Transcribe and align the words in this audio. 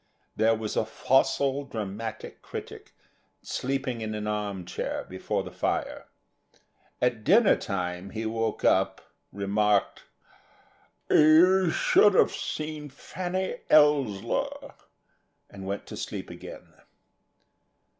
There 0.35 0.55
was 0.55 0.75
a 0.75 0.83
fossil 0.83 1.63
dramatic 1.63 2.41
critic 2.41 2.93
sleeping 3.43 4.01
in 4.01 4.15
an 4.15 4.25
arm 4.25 4.65
chair 4.65 5.05
before 5.07 5.43
the 5.43 5.51
fire. 5.51 6.07
At 6.99 7.23
dinner 7.23 7.55
time 7.55 8.09
he 8.09 8.25
woke 8.25 8.63
up, 8.65 9.13
remarked: 9.31 10.05
"You 11.11 11.69
should 11.69 12.15
have 12.15 12.31
seen 12.31 12.89
Fanny 12.89 13.57
Ellsler," 13.69 14.73
and 15.51 15.67
went 15.67 15.85
to 15.85 15.95
sleep 15.97 16.31
again. 16.31 16.73